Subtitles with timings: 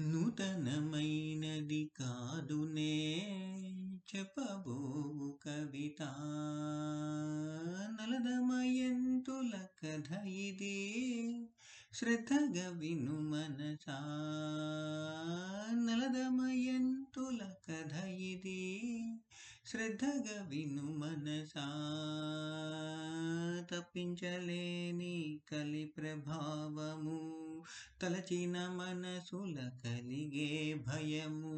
[0.00, 3.16] నూతనమైనది కాదునే
[4.16, 6.02] చెప్పబోవు కవిత.
[8.00, 11.06] నలదమయంతుల కథ ఇది
[11.92, 13.98] శ్రద్ధగా విను మనసా.
[15.72, 17.38] నలదమయంతుల
[17.70, 19.02] కథ ఇది
[19.66, 21.70] శ్రద్ధగా విను మనసా.
[23.70, 27.43] తప్పించలేని కలి ప్రభావము
[28.02, 31.54] తలచిన మనసుల కలిగే భయము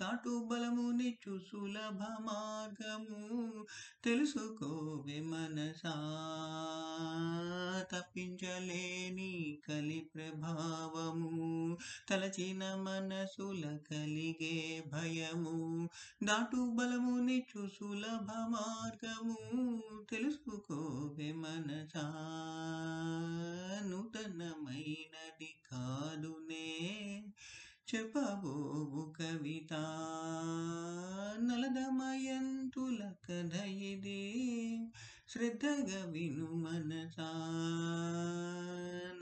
[0.00, 3.66] తాటు బలము నిచ్చు సులభ మార్గము
[4.04, 5.94] తెలుసుకోవే మనసా.
[7.92, 11.78] తప్పించలేని కలి ప్రభావము
[12.10, 15.88] తలచిన మనసుల కలిగే భయము
[16.24, 19.36] దాటు బలము నిచ్చు సులభ మార్గము
[20.10, 22.25] తెలుసుకోవే మనసా.
[27.94, 29.72] చెప్పబోవు కవిత
[31.42, 34.42] నలదమయంతుల కథ ఇది
[35.28, 37.16] శ్రద్ధగా విను మనస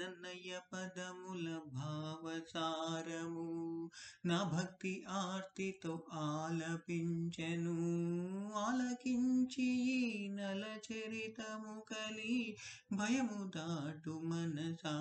[0.00, 3.90] నన్నయ్య పదముల భావసారము.
[4.24, 7.76] నా భక్తి ఆర్తితో ఆలపించెను
[8.56, 12.56] ఆలకించి నల చరితము కలి
[12.92, 15.00] భయము దాటు మనసా.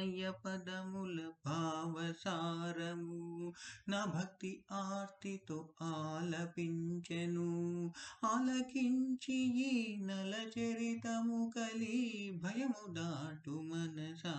[0.00, 3.52] నన్నయ్య పదముల భావసారము
[3.88, 7.92] నా భక్తి ఆర్తితో ఆలపించెను.
[8.24, 14.34] ఆలకించి ఈ నల చరితము కలి భయము దాటు మనసా.